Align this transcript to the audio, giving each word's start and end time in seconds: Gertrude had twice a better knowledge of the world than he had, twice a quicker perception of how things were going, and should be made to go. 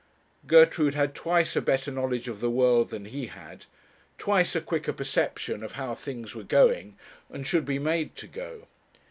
Gertrude 0.47 0.95
had 0.95 1.13
twice 1.13 1.55
a 1.55 1.61
better 1.61 1.91
knowledge 1.91 2.27
of 2.27 2.39
the 2.39 2.49
world 2.49 2.89
than 2.89 3.05
he 3.05 3.27
had, 3.27 3.65
twice 4.17 4.55
a 4.55 4.59
quicker 4.61 4.93
perception 4.93 5.61
of 5.61 5.73
how 5.73 5.93
things 5.93 6.33
were 6.33 6.41
going, 6.41 6.97
and 7.29 7.45
should 7.45 7.65
be 7.65 7.77
made 7.77 8.15
to 8.15 8.25
go. 8.25 8.67